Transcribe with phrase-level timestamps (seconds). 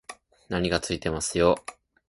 [0.49, 1.63] 何かついてますよ